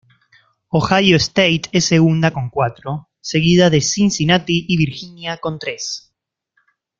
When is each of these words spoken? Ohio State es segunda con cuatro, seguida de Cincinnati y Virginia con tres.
Ohio 0.71 1.17
State 1.19 1.69
es 1.73 1.85
segunda 1.85 2.31
con 2.31 2.49
cuatro, 2.49 3.09
seguida 3.21 3.69
de 3.69 3.81
Cincinnati 3.81 4.65
y 4.67 4.75
Virginia 4.77 5.37
con 5.37 5.59
tres. 5.59 6.11